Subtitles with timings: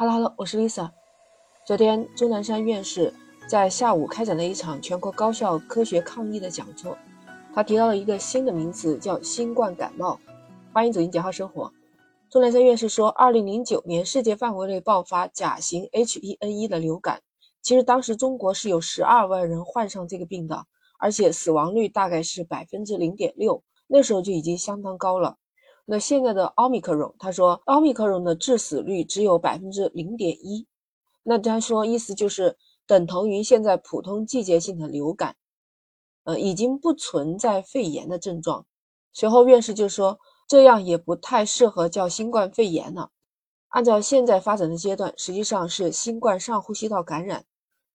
[0.00, 0.88] 哈喽哈喽我是 Lisa。
[1.66, 3.12] 昨天钟南山院士
[3.46, 6.96] 在下午开展了一场全国高校科学抗疫的讲座，
[7.52, 10.18] 他提到了一个新的名词，叫新冠感冒。
[10.72, 11.70] 欢迎走进简化生活。
[12.30, 17.20] 钟南山院士说，二零零九年世界范围内爆发甲型 H1N1 的流感，
[17.60, 20.64] 其实当时中国是有十二万人患上这个病的，
[20.98, 25.36] 而且死亡率大概是百分之零点六，那时候就已经相当高了。
[25.92, 30.64] 那现在的奥密克戎，他说奥密克戎的致死率只有百分之零点一，
[31.24, 35.34] 那他说意思就是等同于现在普通季节性的流感，
[36.22, 38.66] 呃，已经不存在肺炎的症状。
[39.12, 43.10] 随后院士就说，这样也不太适合叫新冠肺炎了。
[43.70, 47.44] 按照现在发展的阶段，实际上是新冠上呼吸道感染。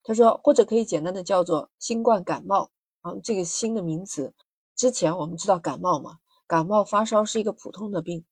[0.03, 4.33] 他说，或者可以简单的叫做新冠感冒啊，这个新的名词。
[4.75, 6.17] 之前我们知道感冒嘛。
[6.47, 8.23] 感冒发烧是一个普通的病，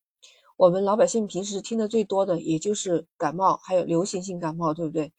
[0.58, 5.12] 我们老百姓平时听的最多的也就是感冒，还有流行性感冒，对不对？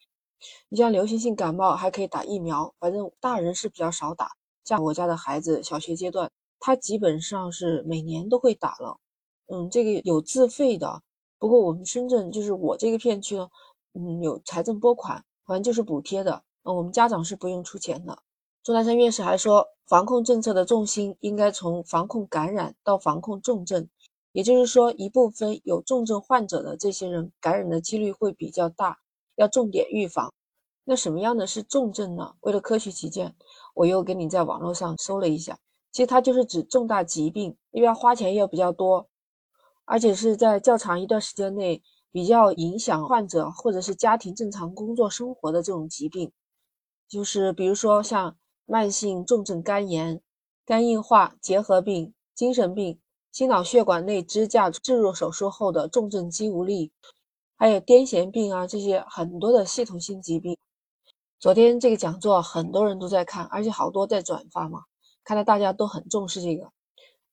[0.69, 4.33] 你像流行性感冒还可以打疫苗，反正大人是比较少打。
[4.65, 8.99] 像我家的孩子，小学阶段，他基本上是每年都会打了。
[9.47, 11.03] 嗯，这个有自费的，
[11.39, 13.49] 不过我们深圳就是我这个片区呢，
[13.95, 16.45] 嗯，有财政拨款，反正就是补贴的。
[16.63, 18.23] 嗯，我们家长是不用出钱的。
[18.65, 23.87] 钟南山院士还说，防控政策的重心应该从防控感染到防控重症，
[24.33, 29.01] 也就是说，一部分有重症患者的这些人感染的几率会比较大，
[29.35, 30.33] 要重点预防。
[30.85, 32.37] 那什么样的是重症呢？
[32.41, 33.37] 为了科学起见，
[33.75, 35.59] 我又给你在网络上搜了一下，
[35.93, 39.07] 其实它就是指重大疾病，因为花钱又比较多，
[39.85, 46.33] 而且是在较长一段时间内比较影响患者或者是家庭正常工作生活的这种疾病，
[47.07, 48.35] 就是比如说像。
[48.67, 50.21] 慢性重症肝炎、
[50.65, 52.99] 肝硬化、结核病、精神病、
[53.31, 56.93] 心脑血管内支架置入手术后的重症肌无力，
[57.57, 60.57] 还有癫痫病啊，这些很多的系统性疾病。
[61.39, 64.85] 昨天这个讲座很多人都在看，而且好多在转发嘛，
[65.23, 66.71] 看来大家都很重视这个。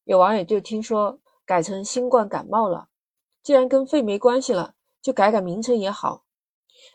[0.04, 2.88] 有网友就听说改成新冠感冒了，
[3.42, 6.24] 既然跟肺没关系了，就改改名称也好。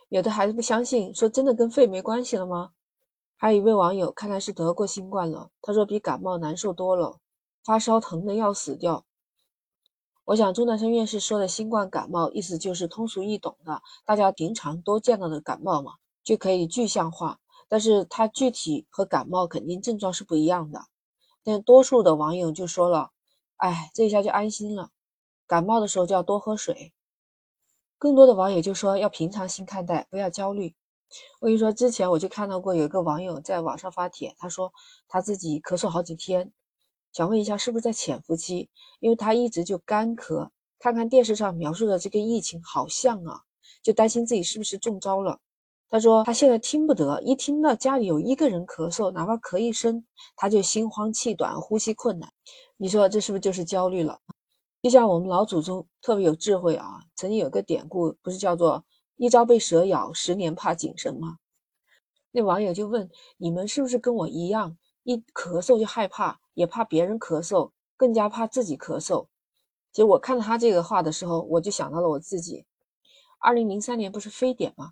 [0.09, 2.71] 有的孩子不相信，说真的跟肺没关系了吗？
[3.39, 5.51] 还有一位网友，看来是得过新冠了。
[5.61, 7.19] 他说比感冒难受多了，
[7.63, 9.05] 发烧疼的要死掉。
[10.25, 15.93] 我想钟南山院士说的新冠感冒，意思就是通俗易懂的，大家平常都见到的感冒嘛，
[16.23, 17.39] 就可以具象化。
[17.69, 20.85] 但是它具体和感冒肯定症状是不一样的。
[21.43, 23.11] 但多数的网友就说了，
[23.57, 24.89] 哎，这一下就安心了，
[25.45, 26.91] 感冒的时候就要多喝水。
[27.99, 30.75] 更多的网友就说要平常心看待，不要焦虑。
[31.40, 34.73] 我跟你说，之前我就看到过有一个网友在网上发帖，他说
[35.07, 36.51] 他自己咳嗽好几天，
[37.13, 38.69] 想问一下是不是在潜伏期，
[39.00, 43.41] 因为他一直就干咳，看看电视上描述的这个疫情好像啊，
[43.81, 45.40] 就担心自己是不是中招了。
[45.90, 52.29] 他说他现在听不得，一听到家里有一个人咳嗽，哪怕咳一声，他就心慌气短，呼吸困难。
[52.75, 54.19] 你说这是不是就是焦虑了？
[54.81, 58.84] 就像我们老祖宗特别有智慧啊，曾经有个典故，不是叫做。
[59.17, 61.39] 一朝被蛇咬，十年怕井绳吗？
[62.29, 69.25] 那网友就问：你们是不是跟我一样，一咳嗽就害怕，也怕别人咳嗽，更加怕自己咳嗽？
[69.91, 72.67] 其实我看到他这个话的时候，我就想到了我自己。
[73.39, 74.91] 二零零三年不是非典吗？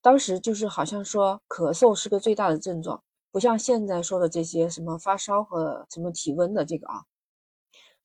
[0.00, 3.02] 当时就是好像说咳嗽是个最大的症状，
[3.32, 7.02] 不像现在说的这些什么发烧和什么体温的这个啊。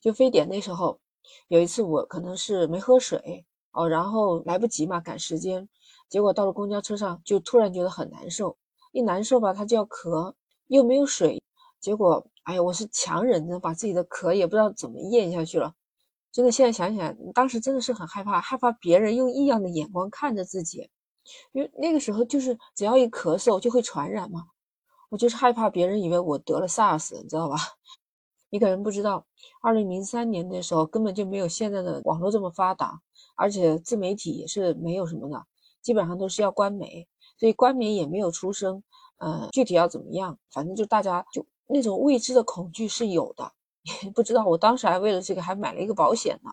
[0.01, 0.99] 就非典那时候，
[1.47, 3.45] 有一次我可能是没喝水。
[3.71, 5.69] 哦，然后来不及嘛，赶时间，
[6.09, 8.57] 结果到了公交车上就突然觉得很难受，
[8.91, 10.33] 一难受吧，他就要咳，
[10.67, 11.41] 又没有水，
[11.79, 15.73] 结果，哎呀，我是强忍着把自己的咳也不知道怎么咽下去了，
[16.31, 20.89] 真的，现在想起来，当时真的是很害怕，害怕别人用异样的眼光看着自己，
[21.51, 24.47] 因为那个时候就是只要一咳嗽就会传染嘛，
[25.09, 27.55] 我就是害怕别人以为我得了 SARS，你知道吧？
[28.49, 29.25] 你可能不知道，
[29.61, 33.01] 二零零三年的时候根本就没有现在的网络这么发达。
[33.35, 35.45] 而且自媒体也是没有什么的，
[35.81, 37.07] 基本上都是要官媒，
[37.37, 38.83] 所以官媒也没有出声。
[39.17, 43.51] 呃，具体要怎么样，反正就大家就那种未知的恐惧是有的，
[44.15, 44.45] 不知道。
[44.45, 46.51] 我当时还为了这个还买了一个保险呢，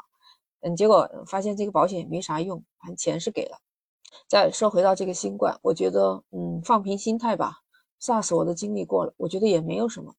[0.61, 3.59] 嗯，结果发现这个保险也没啥用，反正钱是给了。
[4.29, 7.59] 再说回到这个新冠，我觉得，嗯，放平心态吧
[8.01, 10.15] ，SARS 我都经历过了，我觉得也没有什么。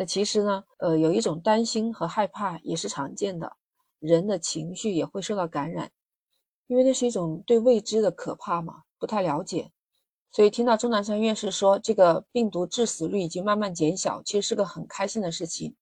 [0.00, 3.58] 那其实呢，呃，有一种担心和害怕也是常见的，
[3.98, 5.92] 人的情绪也会受到感染。
[6.68, 9.72] 因为那是一种对未知的可怕嘛，不太了解，
[10.32, 15.76] 所以听到钟南山院士说这个病毒致死率已经慢慢减小，其实是个很开心的事情。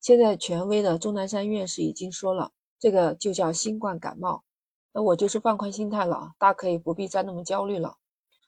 [0.00, 4.44] 现在权威的钟南山院士已经说了，这个就叫新冠感冒。
[4.92, 7.96] 那我就是放宽心态了，大可以不必再那么焦虑了。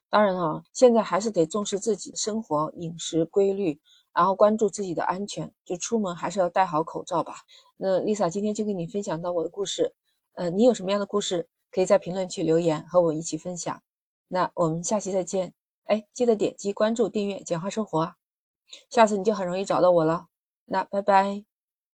[0.09, 3.81] 当然啊，现在还是得重视自己生活饮食规律，
[4.21, 7.37] 然后关注自己的安全，就出门还是要戴好口罩吧。
[7.79, 9.95] 那 Lisa 今天就跟你分享到我的故事，
[10.35, 13.83] 呃，你有什么样的故事，可以在评论区留言和我一起分享。
[14.29, 18.15] 那我们下期再见，哎，记得点击关注、订阅“简化生活”，
[18.91, 20.27] 下次你就很容易找到我了。
[20.67, 21.50] 那拜拜。